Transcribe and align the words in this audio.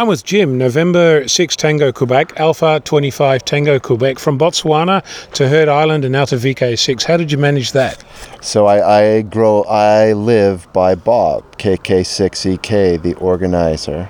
I'm 0.00 0.06
with 0.06 0.24
Jim, 0.24 0.56
November 0.56 1.28
6 1.28 1.56
Tango 1.56 1.92
Quebec, 1.92 2.40
Alpha 2.40 2.80
25 2.86 3.44
Tango 3.44 3.78
Quebec, 3.78 4.18
from 4.18 4.38
Botswana 4.38 5.04
to 5.34 5.46
Heard 5.46 5.68
Island 5.68 6.06
and 6.06 6.12
now 6.12 6.24
to 6.24 6.36
VK6. 6.36 7.02
How 7.02 7.18
did 7.18 7.30
you 7.30 7.36
manage 7.36 7.72
that? 7.72 8.02
So 8.40 8.64
I, 8.64 9.18
I 9.18 9.20
grow, 9.20 9.62
I 9.64 10.14
live 10.14 10.72
by 10.72 10.94
Bob, 10.94 11.58
KK6EK, 11.58 13.02
the 13.02 13.12
organizer. 13.16 14.08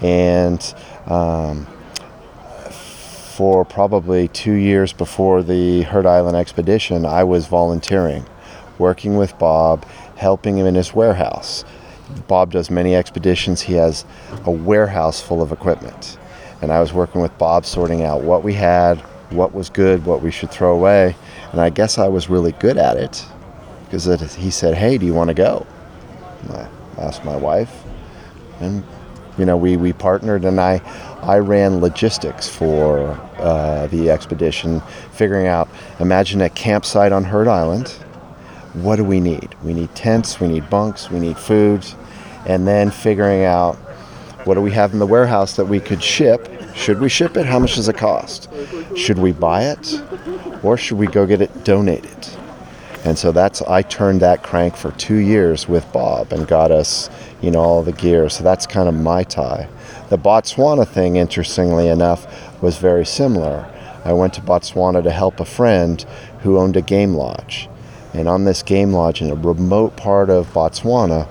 And 0.00 0.62
um, 1.06 1.66
for 2.70 3.64
probably 3.64 4.28
two 4.28 4.54
years 4.54 4.92
before 4.92 5.42
the 5.42 5.82
Heard 5.82 6.06
Island 6.06 6.36
expedition, 6.36 7.04
I 7.04 7.24
was 7.24 7.48
volunteering, 7.48 8.24
working 8.78 9.16
with 9.16 9.36
Bob, 9.40 9.86
helping 10.14 10.56
him 10.56 10.66
in 10.66 10.76
his 10.76 10.94
warehouse. 10.94 11.64
Bob 12.28 12.52
does 12.52 12.70
many 12.70 12.94
expeditions. 12.94 13.60
He 13.62 13.74
has 13.74 14.04
a 14.44 14.50
warehouse 14.50 15.20
full 15.20 15.42
of 15.42 15.52
equipment. 15.52 16.18
And 16.62 16.72
I 16.72 16.80
was 16.80 16.92
working 16.92 17.20
with 17.20 17.36
Bob 17.38 17.66
sorting 17.66 18.02
out 18.02 18.22
what 18.22 18.42
we 18.42 18.54
had, 18.54 18.98
what 19.30 19.54
was 19.54 19.70
good, 19.70 20.04
what 20.06 20.22
we 20.22 20.30
should 20.30 20.50
throw 20.50 20.74
away. 20.74 21.16
And 21.52 21.60
I 21.60 21.70
guess 21.70 21.98
I 21.98 22.08
was 22.08 22.28
really 22.28 22.52
good 22.52 22.78
at 22.78 22.96
it 22.96 23.24
because 23.84 24.34
he 24.34 24.50
said, 24.50 24.74
Hey, 24.74 24.98
do 24.98 25.06
you 25.06 25.14
want 25.14 25.28
to 25.28 25.34
go? 25.34 25.66
And 26.42 26.52
I 26.52 26.68
asked 26.98 27.24
my 27.24 27.36
wife. 27.36 27.84
And, 28.60 28.82
you 29.36 29.44
know, 29.44 29.56
we, 29.56 29.76
we 29.76 29.92
partnered 29.92 30.44
and 30.44 30.60
I, 30.60 30.80
I 31.22 31.38
ran 31.38 31.80
logistics 31.80 32.48
for 32.48 33.10
uh, 33.38 33.86
the 33.88 34.10
expedition, 34.10 34.80
figuring 35.12 35.46
out 35.46 35.68
imagine 36.00 36.40
a 36.40 36.48
campsite 36.48 37.12
on 37.12 37.24
Heard 37.24 37.48
Island 37.48 37.94
what 38.82 38.96
do 38.96 39.04
we 39.04 39.20
need? 39.20 39.54
We 39.62 39.72
need 39.72 39.94
tents, 39.94 40.38
we 40.38 40.48
need 40.48 40.68
bunks, 40.68 41.10
we 41.10 41.18
need 41.18 41.38
food, 41.38 41.84
and 42.46 42.66
then 42.66 42.90
figuring 42.90 43.44
out 43.44 43.76
what 44.44 44.54
do 44.54 44.60
we 44.60 44.70
have 44.72 44.92
in 44.92 44.98
the 44.98 45.06
warehouse 45.06 45.56
that 45.56 45.64
we 45.64 45.80
could 45.80 46.02
ship? 46.02 46.48
Should 46.74 47.00
we 47.00 47.08
ship 47.08 47.36
it? 47.36 47.46
How 47.46 47.58
much 47.58 47.74
does 47.76 47.88
it 47.88 47.96
cost? 47.96 48.48
Should 48.94 49.18
we 49.18 49.32
buy 49.32 49.64
it? 49.64 50.00
Or 50.62 50.76
should 50.76 50.98
we 50.98 51.06
go 51.06 51.26
get 51.26 51.40
it 51.40 51.64
donated? 51.64 52.28
And 53.04 53.18
so 53.18 53.32
that's 53.32 53.62
I 53.62 53.82
turned 53.82 54.20
that 54.20 54.42
crank 54.42 54.76
for 54.76 54.90
two 54.92 55.16
years 55.16 55.68
with 55.68 55.90
Bob 55.92 56.32
and 56.32 56.46
got 56.46 56.70
us, 56.70 57.08
you 57.40 57.50
know, 57.50 57.60
all 57.60 57.82
the 57.82 57.92
gear. 57.92 58.28
So 58.28 58.44
that's 58.44 58.66
kind 58.66 58.88
of 58.88 58.94
my 58.94 59.22
tie. 59.22 59.68
The 60.10 60.18
Botswana 60.18 60.86
thing, 60.86 61.16
interestingly 61.16 61.88
enough, 61.88 62.62
was 62.62 62.76
very 62.76 63.06
similar. 63.06 63.66
I 64.04 64.12
went 64.12 64.34
to 64.34 64.40
Botswana 64.40 65.02
to 65.02 65.10
help 65.10 65.40
a 65.40 65.44
friend 65.44 66.04
who 66.42 66.58
owned 66.58 66.76
a 66.76 66.82
game 66.82 67.14
lodge. 67.14 67.68
And 68.16 68.28
on 68.28 68.44
this 68.44 68.62
game 68.62 68.94
lodge 68.94 69.20
in 69.20 69.30
a 69.30 69.34
remote 69.34 69.94
part 69.98 70.30
of 70.30 70.50
Botswana, 70.54 71.28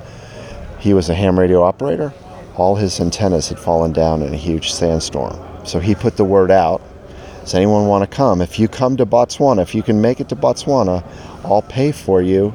he 0.80 0.94
was 0.94 1.10
a 1.10 1.16
ham 1.16 1.40
radio 1.40 1.64
operator. 1.64 2.14
All 2.58 2.76
his 2.76 3.00
antennas 3.00 3.50
had 3.50 3.58
fallen 3.60 3.92
down 3.92 4.22
in 4.22 4.32
a 4.36 4.38
huge 4.38 4.72
sandstorm. 4.72 5.36
So 5.66 5.80
he 5.80 5.96
put 5.96 6.16
the 6.16 6.24
word 6.24 6.52
out 6.52 6.84
Does 7.42 7.56
anyone 7.56 7.88
want 7.88 8.10
to 8.10 8.16
come? 8.16 8.40
If 8.40 8.60
you 8.60 8.68
come 8.68 8.98
to 8.98 9.06
Botswana, 9.06 9.64
if 9.64 9.74
you 9.74 9.82
can 9.82 10.00
make 10.00 10.20
it 10.20 10.30
to 10.30 10.36
Botswana, 10.36 11.04
I'll 11.44 11.64
pay 11.64 11.92
for 11.92 12.22
you 12.22 12.50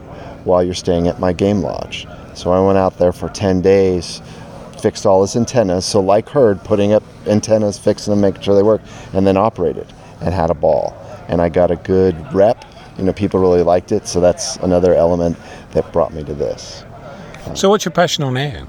while 0.44 0.62
you're 0.62 0.74
staying 0.74 1.08
at 1.08 1.18
my 1.18 1.32
game 1.32 1.60
lodge. 1.60 2.06
So 2.34 2.52
I 2.52 2.64
went 2.64 2.78
out 2.78 2.98
there 2.98 3.12
for 3.12 3.28
10 3.28 3.62
days, 3.62 4.22
fixed 4.80 5.06
all 5.06 5.22
his 5.22 5.34
antennas. 5.34 5.84
So, 5.84 6.00
like 6.00 6.28
Heard, 6.28 6.62
putting 6.62 6.92
up 6.92 7.02
antennas, 7.26 7.78
fixing 7.78 8.12
them, 8.12 8.20
making 8.20 8.42
sure 8.42 8.54
they 8.54 8.62
work, 8.62 8.82
and 9.12 9.26
then 9.26 9.36
operated 9.36 9.92
and 10.20 10.32
had 10.32 10.50
a 10.50 10.54
ball. 10.54 10.94
And 11.28 11.42
I 11.42 11.48
got 11.48 11.72
a 11.72 11.76
good 11.76 12.16
rep 12.32 12.64
you 13.00 13.06
know, 13.06 13.12
people 13.14 13.40
really 13.40 13.62
liked 13.62 13.92
it. 13.92 14.06
So 14.06 14.20
that's 14.20 14.56
another 14.56 14.94
element 14.94 15.38
that 15.72 15.90
brought 15.92 16.12
me 16.12 16.22
to 16.24 16.34
this. 16.34 16.84
So, 17.54 17.70
what's 17.70 17.84
your 17.84 17.92
passion 17.92 18.22
on 18.24 18.36
air? 18.36 18.66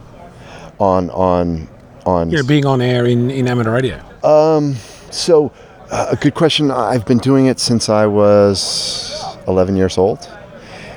On 0.79 1.09
on 1.09 1.67
on. 2.05 2.31
You 2.31 2.37
know, 2.37 2.47
being 2.47 2.65
on 2.65 2.81
air 2.81 3.05
in, 3.05 3.29
in 3.29 3.47
amateur 3.47 3.71
radio. 3.71 4.01
Um. 4.23 4.75
So, 5.11 5.51
uh, 5.91 6.07
a 6.11 6.15
good 6.15 6.33
question. 6.33 6.71
I've 6.71 7.05
been 7.05 7.17
doing 7.17 7.47
it 7.47 7.59
since 7.59 7.89
I 7.89 8.05
was 8.05 9.21
11 9.47 9.75
years 9.75 9.97
old, 9.97 10.29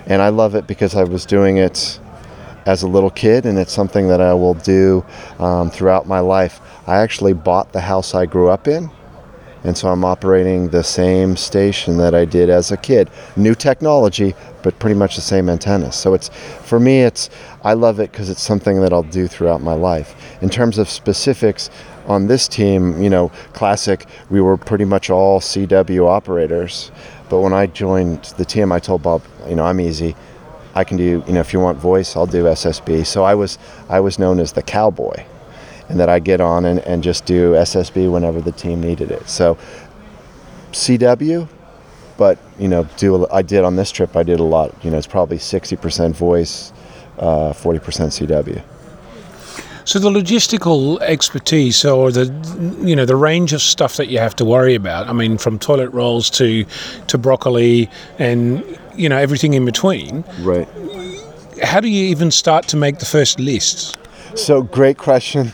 and 0.07 0.23
I 0.23 0.29
love 0.29 0.55
it 0.55 0.69
because 0.69 0.95
I 0.95 1.03
was 1.03 1.27
doing 1.27 1.57
it 1.57 1.99
as 2.67 2.85
a 2.85 2.87
little 2.87 3.11
kid, 3.11 3.45
and 3.45 3.59
it's 3.59 3.73
something 3.73 4.07
that 4.07 4.21
I 4.21 4.33
will 4.35 4.55
do 4.55 5.05
um, 5.41 5.69
throughout 5.69 6.07
my 6.07 6.21
life. 6.21 6.61
I 6.87 6.99
actually 6.99 7.33
bought 7.33 7.73
the 7.73 7.81
house 7.81 8.15
I 8.15 8.27
grew 8.27 8.49
up 8.49 8.69
in 8.69 8.89
and 9.65 9.77
so 9.77 9.89
I'm 9.89 10.05
operating 10.05 10.69
the 10.69 10.85
same 10.85 11.37
station 11.37 11.97
that 11.97 12.15
I 12.15 12.27
did 12.27 12.51
as 12.51 12.71
a 12.71 12.77
kid. 12.77 13.11
New 13.35 13.55
technology, 13.55 14.35
but 14.63 14.79
pretty 14.79 14.95
much 14.95 15.17
the 15.17 15.23
same 15.23 15.49
antennas. 15.49 15.97
So 15.97 16.13
it's 16.13 16.29
for 16.63 16.79
me, 16.79 17.01
it's 17.03 17.31
I 17.63 17.73
love 17.73 17.99
it 17.99 18.13
because 18.13 18.29
it's 18.29 18.43
something 18.43 18.83
that 18.83 18.93
I'll 18.93 19.03
do 19.03 19.27
throughout 19.27 19.63
my 19.63 19.73
life. 19.73 20.15
In 20.43 20.51
terms 20.51 20.77
of 20.77 20.91
specifics 20.91 21.71
on 22.07 22.27
this 22.27 22.47
team, 22.47 23.03
you 23.03 23.09
know, 23.09 23.31
classic, 23.55 24.05
we 24.29 24.43
were 24.43 24.59
pretty 24.59 24.85
much 24.85 25.09
all 25.09 25.41
CW 25.41 26.07
operators. 26.07 26.93
But 27.31 27.41
when 27.41 27.55
I 27.55 27.65
joined 27.67 28.25
the 28.37 28.45
team, 28.45 28.71
I 28.71 28.79
told 28.79 29.03
Bob, 29.03 29.23
you 29.49 29.55
know, 29.55 29.65
I'm 29.65 29.81
easy. 29.81 30.15
I 30.75 30.85
can 30.85 30.99
do, 30.99 31.25
you 31.27 31.33
know, 31.33 31.41
if 31.41 31.55
you 31.55 31.61
want 31.61 31.79
voice, 31.79 32.17
I'll 32.17 32.27
do 32.27 32.45
SSB. 32.45 33.07
So 33.07 33.25
I 33.25 33.35
was 33.35 33.59
I 33.89 34.01
was 34.01 34.19
known 34.19 34.41
as 34.41 34.53
the 34.53 34.63
cowboy 34.63 35.25
and 35.89 36.01
that 36.01 36.09
I 36.09 36.19
get 36.19 36.41
on 36.41 36.65
and, 36.65 36.81
and 36.81 37.03
just 37.03 37.27
do 37.27 37.53
SSB 37.53 38.11
whenever 38.11 38.41
the 38.41 38.53
team 38.53 38.81
needed 38.81 39.11
it. 39.11 39.29
So 39.29 39.59
CW, 40.73 41.49
but 42.17 42.39
you 42.59 42.69
know, 42.69 42.87
do 42.97 43.27
I 43.31 43.43
did 43.43 43.65
on 43.65 43.77
this 43.77 43.91
trip. 43.91 44.17
I 44.17 44.23
did 44.23 44.41
a 44.41 44.45
lot. 44.45 44.75
You 44.85 44.91
know, 44.91 44.99
it's 44.99 45.07
probably 45.07 45.39
sixty 45.39 45.77
percent 45.77 46.17
voice, 46.17 46.73
uh, 47.19 47.53
forty 47.53 47.79
percent 47.79 48.13
CW. 48.13 48.63
So 49.87 49.99
the 49.99 50.09
logistical 50.09 50.99
expertise, 51.03 51.85
or 51.85 52.11
the 52.11 52.27
you 52.83 52.97
know 52.97 53.05
the 53.05 53.17
range 53.17 53.53
of 53.53 53.61
stuff 53.61 53.97
that 53.97 54.09
you 54.09 54.19
have 54.19 54.35
to 54.37 54.45
worry 54.45 54.75
about. 54.75 55.09
I 55.09 55.13
mean, 55.13 55.39
from 55.39 55.59
toilet 55.59 55.91
rolls 55.91 56.31
to 56.31 56.65
to 57.09 57.19
broccoli 57.19 57.91
and 58.19 58.65
you 58.95 59.09
know 59.09 59.19
everything 59.19 59.55
in 59.55 59.65
between. 59.65 60.25
Right. 60.41 60.69
How 61.63 61.81
do 61.81 61.89
you 61.89 62.07
even 62.07 62.31
start 62.31 62.67
to 62.69 62.77
make 62.77 62.99
the 62.99 63.07
first 63.07 63.39
lists? 63.39 63.95
So 64.37 64.63
great 64.63 64.99
question. 64.99 65.53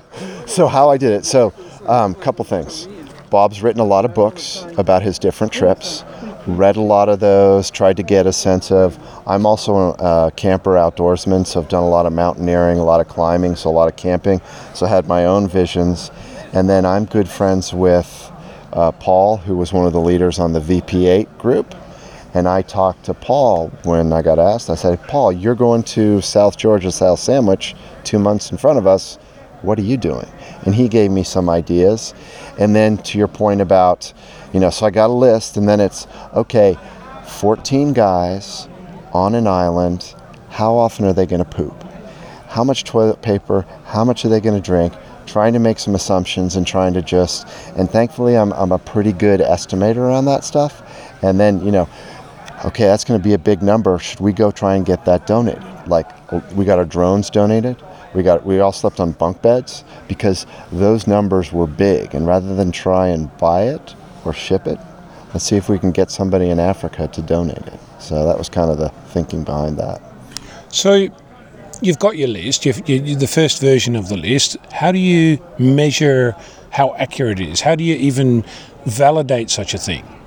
so 0.46 0.66
how 0.66 0.90
I 0.90 0.98
did 0.98 1.12
it. 1.12 1.24
So 1.24 1.54
a 1.82 1.92
um, 1.92 2.14
couple 2.14 2.44
things. 2.44 2.86
Bob's 3.30 3.62
written 3.62 3.80
a 3.80 3.84
lot 3.84 4.04
of 4.04 4.14
books 4.14 4.66
about 4.76 5.02
his 5.02 5.18
different 5.18 5.52
trips. 5.52 6.04
Read 6.46 6.76
a 6.76 6.80
lot 6.80 7.08
of 7.08 7.20
those. 7.20 7.70
Tried 7.70 7.96
to 7.96 8.02
get 8.02 8.26
a 8.26 8.32
sense 8.32 8.70
of. 8.70 8.98
I'm 9.26 9.46
also 9.46 9.94
a 9.98 10.30
camper 10.34 10.72
outdoorsman, 10.72 11.46
so 11.46 11.60
I've 11.60 11.68
done 11.68 11.82
a 11.82 11.88
lot 11.88 12.06
of 12.06 12.12
mountaineering, 12.12 12.78
a 12.78 12.84
lot 12.84 13.00
of 13.00 13.08
climbing, 13.08 13.56
so 13.56 13.70
a 13.70 13.72
lot 13.72 13.88
of 13.88 13.96
camping. 13.96 14.40
So 14.74 14.86
I 14.86 14.90
had 14.90 15.06
my 15.06 15.24
own 15.24 15.48
visions, 15.48 16.10
and 16.52 16.68
then 16.68 16.84
I'm 16.84 17.06
good 17.06 17.28
friends 17.28 17.72
with 17.72 18.32
uh, 18.72 18.92
Paul, 18.92 19.38
who 19.38 19.56
was 19.56 19.72
one 19.72 19.86
of 19.86 19.92
the 19.92 20.00
leaders 20.00 20.38
on 20.38 20.52
the 20.52 20.60
VP8 20.60 21.38
group. 21.38 21.74
And 22.34 22.46
I 22.46 22.62
talked 22.62 23.04
to 23.06 23.14
Paul 23.14 23.68
when 23.84 24.12
I 24.12 24.22
got 24.22 24.38
asked. 24.38 24.68
I 24.68 24.74
said, 24.74 25.02
Paul, 25.04 25.32
you're 25.32 25.54
going 25.54 25.82
to 25.84 26.20
South 26.20 26.56
Georgia, 26.56 26.92
South 26.92 27.18
Sandwich, 27.18 27.74
two 28.04 28.18
months 28.18 28.50
in 28.50 28.58
front 28.58 28.78
of 28.78 28.86
us. 28.86 29.16
What 29.62 29.78
are 29.78 29.82
you 29.82 29.96
doing? 29.96 30.28
And 30.64 30.74
he 30.74 30.88
gave 30.88 31.10
me 31.10 31.24
some 31.24 31.48
ideas. 31.48 32.14
And 32.58 32.76
then 32.76 32.98
to 32.98 33.18
your 33.18 33.28
point 33.28 33.60
about, 33.60 34.12
you 34.52 34.60
know, 34.60 34.70
so 34.70 34.86
I 34.86 34.90
got 34.90 35.10
a 35.10 35.12
list, 35.12 35.56
and 35.56 35.68
then 35.68 35.80
it's 35.80 36.06
okay, 36.34 36.76
14 37.26 37.92
guys 37.92 38.68
on 39.12 39.34
an 39.34 39.46
island. 39.46 40.14
How 40.50 40.74
often 40.74 41.06
are 41.06 41.12
they 41.12 41.26
going 41.26 41.44
to 41.44 41.50
poop? 41.50 41.84
How 42.48 42.64
much 42.64 42.84
toilet 42.84 43.20
paper? 43.20 43.66
How 43.84 44.04
much 44.04 44.24
are 44.24 44.28
they 44.28 44.40
going 44.40 44.60
to 44.60 44.64
drink? 44.64 44.92
Trying 45.26 45.52
to 45.52 45.58
make 45.58 45.78
some 45.78 45.94
assumptions 45.94 46.56
and 46.56 46.66
trying 46.66 46.94
to 46.94 47.02
just, 47.02 47.46
and 47.76 47.90
thankfully, 47.90 48.36
I'm, 48.36 48.52
I'm 48.52 48.72
a 48.72 48.78
pretty 48.78 49.12
good 49.12 49.40
estimator 49.40 50.10
on 50.10 50.24
that 50.24 50.44
stuff. 50.44 50.82
And 51.22 51.38
then, 51.38 51.64
you 51.64 51.70
know, 51.72 51.88
okay, 52.64 52.84
that's 52.84 53.04
going 53.04 53.20
to 53.20 53.24
be 53.24 53.34
a 53.34 53.38
big 53.38 53.62
number. 53.62 53.98
Should 53.98 54.20
we 54.20 54.32
go 54.32 54.50
try 54.50 54.74
and 54.74 54.84
get 54.84 55.04
that 55.04 55.26
donated? 55.26 55.62
Like, 55.86 56.08
we 56.52 56.64
got 56.64 56.78
our 56.78 56.84
drones 56.84 57.30
donated. 57.30 57.76
We 58.14 58.22
got 58.22 58.44
we 58.44 58.58
all 58.60 58.72
slept 58.72 59.00
on 59.00 59.12
bunk 59.12 59.42
beds 59.42 59.84
because 60.08 60.46
those 60.72 61.06
numbers 61.06 61.52
were 61.52 61.66
big. 61.66 62.14
And 62.14 62.26
rather 62.26 62.54
than 62.54 62.72
try 62.72 63.08
and 63.08 63.36
buy 63.38 63.64
it 63.64 63.94
or 64.24 64.32
ship 64.32 64.66
it, 64.66 64.78
let's 65.34 65.44
see 65.44 65.56
if 65.56 65.68
we 65.68 65.78
can 65.78 65.92
get 65.92 66.10
somebody 66.10 66.48
in 66.50 66.58
Africa 66.58 67.08
to 67.08 67.22
donate 67.22 67.58
it. 67.58 67.80
So 67.98 68.24
that 68.24 68.38
was 68.38 68.48
kind 68.48 68.70
of 68.70 68.78
the 68.78 68.88
thinking 69.12 69.44
behind 69.44 69.78
that. 69.78 70.00
So 70.70 71.08
you've 71.82 71.98
got 71.98 72.16
your 72.16 72.28
list. 72.28 72.64
You've, 72.64 72.88
you, 72.88 73.14
the 73.14 73.26
first 73.26 73.60
version 73.60 73.94
of 73.94 74.08
the 74.08 74.16
list. 74.16 74.56
How 74.72 74.90
do 74.90 74.98
you 74.98 75.38
measure 75.58 76.34
how 76.70 76.94
accurate 76.96 77.40
it 77.40 77.48
is? 77.48 77.60
How 77.60 77.74
do 77.74 77.84
you 77.84 77.94
even 77.96 78.44
validate 78.86 79.50
such 79.50 79.74
a 79.74 79.78
thing? 79.78 80.17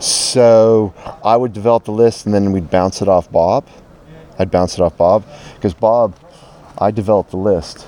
So 0.00 0.94
I 1.24 1.36
would 1.36 1.52
develop 1.52 1.84
the 1.84 1.92
list 1.92 2.26
and 2.26 2.34
then 2.34 2.52
we'd 2.52 2.70
bounce 2.70 3.02
it 3.02 3.08
off 3.08 3.30
Bob. 3.30 3.66
I'd 4.38 4.50
bounce 4.50 4.74
it 4.74 4.80
off 4.80 4.96
Bob 4.96 5.24
because 5.54 5.74
Bob, 5.74 6.14
I 6.78 6.90
developed 6.90 7.30
the 7.30 7.36
list. 7.36 7.86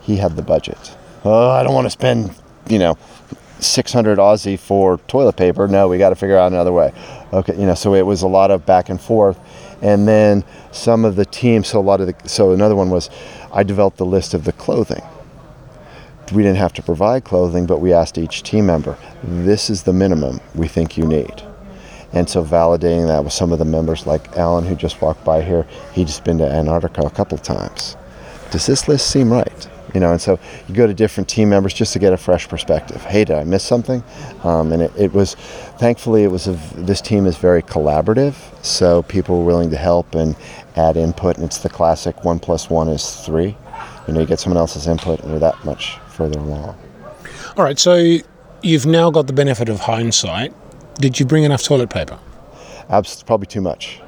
He 0.00 0.16
had 0.16 0.36
the 0.36 0.42
budget. 0.42 0.96
Oh, 1.24 1.50
I 1.50 1.62
don't 1.62 1.74
want 1.74 1.86
to 1.86 1.90
spend, 1.90 2.34
you 2.68 2.78
know, 2.78 2.96
600 3.58 4.18
Aussie 4.18 4.58
for 4.58 4.96
toilet 5.06 5.36
paper. 5.36 5.68
No, 5.68 5.88
we 5.88 5.98
got 5.98 6.08
to 6.10 6.16
figure 6.16 6.38
out 6.38 6.50
another 6.50 6.72
way. 6.72 6.92
Okay, 7.32 7.54
you 7.54 7.66
know, 7.66 7.74
so 7.74 7.94
it 7.94 8.06
was 8.06 8.22
a 8.22 8.28
lot 8.28 8.50
of 8.50 8.64
back 8.64 8.88
and 8.88 8.98
forth. 8.98 9.38
And 9.82 10.08
then 10.08 10.44
some 10.72 11.04
of 11.04 11.16
the 11.16 11.26
teams, 11.26 11.68
so 11.68 11.80
a 11.80 11.82
lot 11.82 12.00
of 12.00 12.06
the, 12.06 12.28
so 12.28 12.52
another 12.52 12.74
one 12.74 12.88
was 12.88 13.10
I 13.52 13.62
developed 13.62 13.98
the 13.98 14.06
list 14.06 14.32
of 14.32 14.44
the 14.44 14.52
clothing 14.52 15.02
we 16.32 16.42
didn't 16.42 16.58
have 16.58 16.72
to 16.74 16.82
provide 16.82 17.24
clothing, 17.24 17.66
but 17.66 17.78
we 17.78 17.92
asked 17.92 18.18
each 18.18 18.42
team 18.42 18.66
member, 18.66 18.96
this 19.22 19.70
is 19.70 19.82
the 19.82 19.92
minimum 19.92 20.40
we 20.54 20.68
think 20.68 20.96
you 20.96 21.06
need. 21.06 21.42
And 22.12 22.28
so 22.28 22.44
validating 22.44 23.06
that 23.06 23.22
with 23.22 23.32
some 23.32 23.52
of 23.52 23.58
the 23.58 23.64
members, 23.64 24.06
like 24.06 24.36
Alan, 24.36 24.64
who 24.64 24.74
just 24.74 25.00
walked 25.00 25.24
by 25.24 25.42
here, 25.42 25.66
he'd 25.92 26.08
just 26.08 26.24
been 26.24 26.38
to 26.38 26.46
Antarctica 26.46 27.02
a 27.02 27.10
couple 27.10 27.38
of 27.38 27.42
times. 27.42 27.96
Does 28.50 28.66
this 28.66 28.88
list 28.88 29.10
seem 29.10 29.32
right? 29.32 29.68
You 29.94 30.00
know, 30.00 30.12
and 30.12 30.20
so 30.20 30.38
you 30.68 30.74
go 30.74 30.86
to 30.86 30.94
different 30.94 31.28
team 31.28 31.48
members 31.48 31.74
just 31.74 31.92
to 31.94 31.98
get 31.98 32.12
a 32.12 32.16
fresh 32.16 32.48
perspective. 32.48 33.02
Hey, 33.02 33.24
did 33.24 33.36
I 33.36 33.44
miss 33.44 33.64
something? 33.64 34.04
Um, 34.44 34.72
and 34.72 34.82
it, 34.82 34.92
it 34.96 35.12
was, 35.12 35.34
thankfully, 35.78 36.22
it 36.22 36.30
was 36.30 36.46
a, 36.46 36.52
this 36.76 37.00
team 37.00 37.26
is 37.26 37.36
very 37.36 37.62
collaborative, 37.62 38.34
so 38.64 39.02
people 39.02 39.38
were 39.38 39.44
willing 39.44 39.70
to 39.70 39.76
help 39.76 40.14
and 40.14 40.36
add 40.76 40.96
input. 40.96 41.36
And 41.36 41.44
it's 41.44 41.58
the 41.58 41.68
classic 41.68 42.24
one 42.24 42.38
plus 42.38 42.70
one 42.70 42.88
is 42.88 43.16
three. 43.24 43.56
You 44.06 44.14
know, 44.14 44.20
you 44.20 44.26
get 44.26 44.38
someone 44.38 44.58
else's 44.58 44.86
input, 44.86 45.20
and 45.20 45.30
you're 45.30 45.40
that 45.40 45.64
much 45.64 45.98
further 46.08 46.38
along. 46.38 46.76
All 47.56 47.64
right, 47.64 47.78
so 47.78 48.18
you've 48.62 48.86
now 48.86 49.10
got 49.10 49.26
the 49.26 49.32
benefit 49.32 49.68
of 49.68 49.80
hindsight. 49.80 50.52
Did 51.00 51.18
you 51.18 51.24
bring 51.24 51.44
enough 51.44 51.62
toilet 51.62 51.88
paper? 51.88 52.18
Abs- 52.90 53.22
probably 53.22 53.46
too 53.46 53.62
much. 53.62 54.02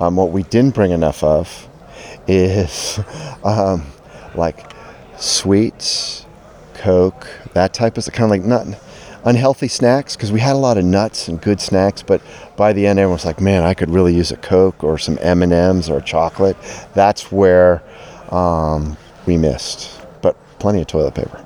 Um, 0.00 0.16
what 0.16 0.32
we 0.32 0.42
didn't 0.42 0.74
bring 0.74 0.90
enough 0.90 1.22
of 1.22 1.68
is 2.26 2.98
um, 3.44 3.86
like 4.34 4.72
sweets, 5.16 6.26
Coke, 6.74 7.28
that 7.52 7.72
type 7.72 7.96
of 7.98 8.04
kind 8.06 8.24
of 8.24 8.30
like 8.30 8.42
not 8.42 8.66
unhealthy 9.24 9.68
snacks 9.68 10.16
because 10.16 10.32
we 10.32 10.40
had 10.40 10.54
a 10.54 10.58
lot 10.58 10.76
of 10.76 10.84
nuts 10.84 11.28
and 11.28 11.40
good 11.40 11.60
snacks. 11.60 12.02
But 12.02 12.20
by 12.56 12.72
the 12.72 12.84
end, 12.88 12.98
everyone 12.98 13.14
was 13.14 13.24
like, 13.24 13.40
"Man, 13.40 13.62
I 13.62 13.72
could 13.72 13.90
really 13.90 14.12
use 14.12 14.32
a 14.32 14.36
Coke 14.36 14.82
or 14.82 14.98
some 14.98 15.18
M 15.20 15.40
and 15.40 15.52
M's 15.52 15.88
or 15.88 16.00
chocolate." 16.00 16.56
That's 16.94 17.30
where 17.30 17.80
um, 18.32 18.96
we 19.26 19.36
missed, 19.36 20.00
but 20.20 20.36
plenty 20.58 20.80
of 20.80 20.88
toilet 20.88 21.14
paper. 21.14 21.44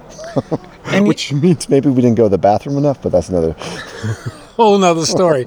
And 0.87 1.09
Which 1.09 1.33
means 1.33 1.69
maybe 1.69 1.89
we 1.89 2.01
didn't 2.01 2.15
go 2.15 2.25
to 2.25 2.29
the 2.29 2.39
bathroom 2.39 2.77
enough, 2.77 3.03
but 3.03 3.11
that's 3.11 3.29
another. 3.29 3.57
whole 4.57 4.79
nother 4.79 5.07
story. 5.07 5.47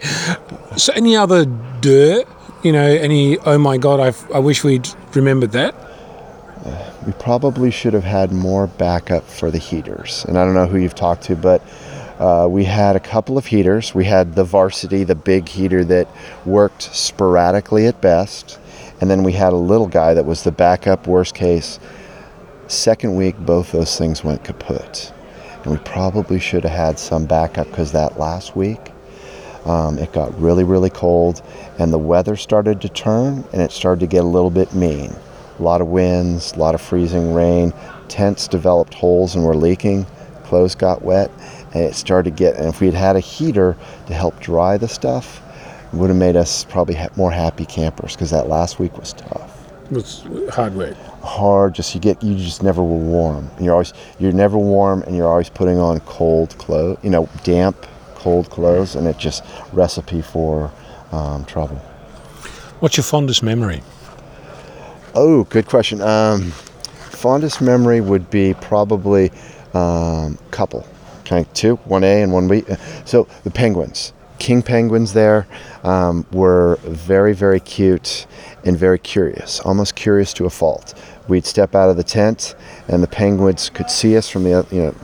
so, 0.78 0.94
any 0.94 1.16
other 1.16 1.46
dirt? 1.82 2.28
You 2.64 2.72
know, 2.72 2.86
any? 2.86 3.38
Oh 3.40 3.58
my 3.58 3.78
God! 3.78 4.00
I 4.00 4.14
I 4.36 4.40
wish 4.40 4.64
we'd 4.64 4.88
remembered 5.16 5.52
that. 5.52 5.76
We 7.06 7.14
probably 7.14 7.72
should 7.72 7.94
have 7.94 8.04
had 8.04 8.32
more 8.32 8.68
backup 8.68 9.24
for 9.24 9.50
the 9.50 9.58
heaters. 9.58 10.26
And 10.28 10.38
I 10.38 10.44
don't 10.46 10.54
know 10.54 10.68
who 10.68 10.78
you've 10.78 10.96
talked 10.96 11.24
to, 11.24 11.36
but 11.36 11.64
uh, 12.20 12.48
we 12.50 12.66
had 12.66 12.98
a 12.98 13.00
couple 13.00 13.38
of 13.38 13.46
heaters. 13.46 13.96
We 13.96 14.04
had 14.04 14.36
the 14.36 14.44
varsity, 14.44 15.06
the 15.06 15.16
big 15.16 15.48
heater 15.48 15.86
that 15.86 16.08
worked 16.46 16.84
sporadically 16.84 17.88
at 17.88 18.02
best. 18.02 18.60
And 19.00 19.10
then 19.10 19.24
we 19.24 19.32
had 19.32 19.54
a 19.54 19.58
little 19.58 19.88
guy 19.88 20.14
that 20.14 20.26
was 20.26 20.44
the 20.44 20.52
backup, 20.52 21.08
worst 21.08 21.34
case. 21.34 21.80
Second 22.68 23.16
week, 23.16 23.38
both 23.40 23.72
those 23.72 23.98
things 23.98 24.24
went 24.24 24.44
kaput. 24.44 25.14
And 25.64 25.72
we 25.72 25.78
probably 25.80 26.40
should 26.40 26.64
have 26.64 26.78
had 26.78 27.00
some 27.00 27.26
backup 27.26 27.68
because 27.68 27.94
that 27.94 28.20
last 28.20 28.56
week, 28.56 28.92
um, 29.66 29.98
it 29.98 30.12
got 30.14 30.38
really, 30.40 30.64
really 30.64 30.90
cold 30.90 31.42
and 31.78 31.92
the 31.92 31.98
weather 31.98 32.36
started 32.36 32.82
to 32.82 32.90
turn 32.90 33.44
and 33.52 33.62
it 33.62 33.72
started 33.72 34.00
to 34.02 34.08
get 34.08 34.24
a 34.24 34.28
little 34.28 34.50
bit 34.50 34.74
mean. 34.74 35.16
A 35.60 35.62
lot 35.62 35.82
of 35.82 35.88
winds, 35.88 36.54
a 36.54 36.60
lot 36.60 36.74
of 36.74 36.82
freezing 36.82 37.34
rain. 37.34 37.74
Tents 38.08 38.48
developed 38.48 38.94
holes 38.94 39.36
and 39.36 39.44
were 39.44 39.56
leaking. 39.56 40.06
Clothes 40.46 40.74
got 40.74 41.04
wet, 41.04 41.30
and 41.74 41.84
it 41.84 41.94
started 41.94 42.36
to 42.36 42.36
get. 42.36 42.56
And 42.56 42.68
if 42.68 42.80
we 42.80 42.88
had 42.88 42.96
had 42.96 43.16
a 43.16 43.20
heater 43.20 43.78
to 44.08 44.14
help 44.14 44.40
dry 44.40 44.78
the 44.78 44.88
stuff, 44.88 45.44
it 45.92 45.96
would 45.96 46.10
have 46.10 46.18
made 46.18 46.36
us 46.36 46.64
probably 46.64 46.98
more 47.16 47.30
happy 47.30 47.66
campers 47.66 48.16
because 48.16 48.32
that 48.32 48.48
last 48.48 48.80
week 48.80 48.98
was 48.98 49.14
tough. 49.14 49.60
It's 49.92 50.24
hard 50.50 50.76
work. 50.76 50.96
Hard, 51.22 51.76
just 51.76 51.94
you 51.94 52.02
get 52.02 52.24
you 52.24 52.36
just 52.36 52.64
never 52.64 52.82
were 52.82 52.98
warm. 52.98 53.52
You're 53.60 53.74
always 53.74 53.94
you're 54.18 54.32
never 54.32 54.58
warm, 54.58 55.04
and 55.04 55.16
you're 55.16 55.28
always 55.28 55.50
putting 55.50 55.78
on 55.78 56.00
cold 56.02 56.58
clothes. 56.58 56.98
You 57.04 57.10
know, 57.10 57.30
damp, 57.44 57.86
cold 58.20 58.50
clothes, 58.50 58.96
and 58.96 59.08
it 59.08 59.18
just 59.18 59.44
recipe 59.74 60.22
for 60.22 60.72
um, 61.12 61.46
trouble. 61.46 61.78
What's 62.80 62.98
your 62.98 63.04
fondest 63.04 63.42
memory? 63.42 63.82
Oh, 65.16 65.46
good 65.46 65.66
question. 65.66 66.02
Um, 66.02 66.52
fondest 67.12 67.62
memory 67.62 68.00
would 68.02 68.30
be 68.30 68.54
probably 68.54 69.32
um, 69.74 70.38
couple, 70.52 70.88
kind 71.26 71.46
of 71.46 71.54
two, 71.54 71.76
one 71.86 72.04
A 72.04 72.22
and 72.22 72.32
one 72.32 72.48
B. 72.48 72.64
So 73.06 73.28
the 73.44 73.52
penguins, 73.52 74.14
king 74.38 74.62
penguins 74.62 75.14
there, 75.14 75.48
um, 75.84 76.26
were 76.32 76.78
very, 76.84 77.34
very 77.34 77.60
cute 77.60 78.28
and 78.66 78.78
very 78.78 79.00
curious, 79.00 79.60
almost 79.62 79.96
curious 79.96 80.34
to 80.34 80.46
a 80.46 80.50
fault. 80.50 80.94
We'd 81.28 81.46
step 81.46 81.76
out 81.76 81.90
of 81.90 81.98
the 81.98 82.04
tent, 82.04 82.56
and 82.88 83.04
the 83.04 83.08
penguins 83.08 83.70
could 83.70 83.90
see 83.90 84.18
us 84.18 84.30
from 84.30 84.44
the 84.44 84.66
you 84.72 84.82
know 84.82 84.96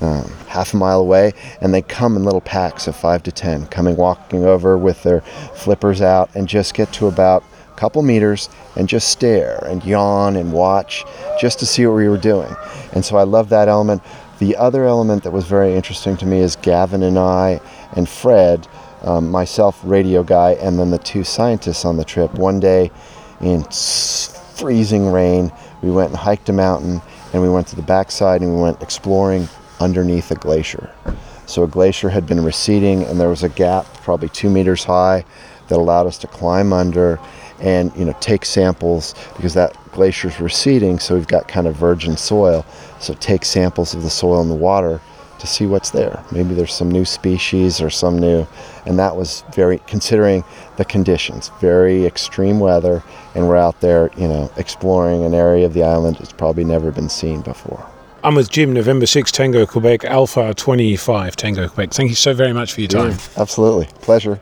um, 0.00 0.30
half 0.48 0.74
a 0.74 0.76
mile 0.76 1.00
away, 1.00 1.32
and 1.60 1.72
they 1.72 1.82
come 1.82 2.16
in 2.16 2.24
little 2.24 2.40
packs 2.40 2.86
of 2.86 2.96
five 2.96 3.22
to 3.24 3.32
ten, 3.32 3.66
coming 3.66 3.96
walking 3.96 4.44
over 4.44 4.76
with 4.76 5.02
their 5.02 5.20
flippers 5.54 6.00
out, 6.00 6.30
and 6.34 6.48
just 6.48 6.74
get 6.74 6.92
to 6.94 7.06
about 7.06 7.44
a 7.70 7.78
couple 7.78 8.02
meters 8.02 8.48
and 8.76 8.88
just 8.88 9.08
stare 9.08 9.58
and 9.66 9.84
yawn 9.84 10.36
and 10.36 10.52
watch 10.52 11.04
just 11.40 11.58
to 11.58 11.66
see 11.66 11.86
what 11.86 11.96
we 11.96 12.08
were 12.08 12.18
doing. 12.18 12.54
And 12.92 13.04
so 13.04 13.16
I 13.16 13.22
love 13.24 13.48
that 13.50 13.68
element. 13.68 14.02
The 14.38 14.56
other 14.56 14.84
element 14.84 15.22
that 15.24 15.30
was 15.32 15.44
very 15.44 15.74
interesting 15.74 16.16
to 16.18 16.26
me 16.26 16.38
is 16.38 16.56
Gavin 16.56 17.02
and 17.02 17.18
I 17.18 17.60
and 17.96 18.08
Fred, 18.08 18.66
um, 19.02 19.30
myself, 19.30 19.80
radio 19.84 20.22
guy, 20.22 20.52
and 20.52 20.78
then 20.78 20.90
the 20.90 20.98
two 20.98 21.24
scientists 21.24 21.84
on 21.84 21.96
the 21.96 22.04
trip. 22.04 22.34
One 22.34 22.58
day 22.58 22.90
in 23.40 23.64
freezing 23.64 25.10
rain, 25.10 25.52
we 25.82 25.90
went 25.90 26.10
and 26.10 26.18
hiked 26.18 26.48
a 26.48 26.52
mountain 26.52 27.00
and 27.32 27.42
we 27.42 27.48
went 27.48 27.66
to 27.68 27.76
the 27.76 27.82
backside 27.82 28.40
and 28.40 28.54
we 28.54 28.60
went 28.60 28.82
exploring 28.82 29.48
underneath 29.80 30.30
a 30.30 30.34
glacier. 30.34 30.90
So 31.46 31.62
a 31.62 31.68
glacier 31.68 32.08
had 32.08 32.26
been 32.26 32.42
receding 32.42 33.02
and 33.04 33.20
there 33.20 33.28
was 33.28 33.42
a 33.42 33.48
gap 33.48 33.86
probably 34.02 34.28
two 34.30 34.48
meters 34.50 34.84
high 34.84 35.24
that 35.68 35.76
allowed 35.76 36.06
us 36.06 36.18
to 36.18 36.26
climb 36.26 36.72
under 36.72 37.20
and 37.60 37.94
you 37.96 38.04
know 38.04 38.16
take 38.20 38.44
samples 38.44 39.14
because 39.36 39.54
that 39.54 39.76
glacier's 39.92 40.40
receding 40.40 40.98
so 40.98 41.14
we've 41.14 41.28
got 41.28 41.46
kind 41.46 41.66
of 41.66 41.76
virgin 41.76 42.16
soil. 42.16 42.64
So 43.00 43.14
take 43.14 43.44
samples 43.44 43.94
of 43.94 44.02
the 44.02 44.10
soil 44.10 44.40
and 44.40 44.50
the 44.50 44.54
water 44.54 45.00
to 45.38 45.46
see 45.46 45.66
what's 45.66 45.90
there. 45.90 46.24
Maybe 46.32 46.54
there's 46.54 46.72
some 46.72 46.90
new 46.90 47.04
species 47.04 47.80
or 47.80 47.90
some 47.90 48.18
new 48.18 48.46
and 48.86 48.98
that 48.98 49.14
was 49.14 49.44
very 49.54 49.78
considering 49.86 50.44
the 50.76 50.84
conditions 50.84 51.50
very 51.60 52.06
extreme 52.06 52.58
weather 52.58 53.02
and 53.34 53.46
we're 53.48 53.56
out 53.56 53.80
there 53.80 54.10
you 54.16 54.28
know 54.28 54.50
exploring 54.56 55.24
an 55.24 55.34
area 55.34 55.66
of 55.66 55.74
the 55.74 55.82
island 55.82 56.16
that's 56.16 56.32
probably 56.32 56.64
never 56.64 56.90
been 56.90 57.08
seen 57.08 57.42
before 57.42 57.86
I'm 58.24 58.34
with 58.34 58.48
Jim, 58.48 58.72
November 58.72 59.04
6, 59.04 59.30
Tango, 59.32 59.66
Quebec, 59.66 60.06
Alpha 60.06 60.54
25, 60.54 61.36
Tango, 61.36 61.68
Quebec. 61.68 61.90
Thank 61.90 62.08
you 62.08 62.14
so 62.14 62.32
very 62.32 62.54
much 62.54 62.72
for 62.72 62.80
your 62.80 62.88
time. 62.88 63.18
absolutely 63.36 63.84
pleasure 64.00 64.32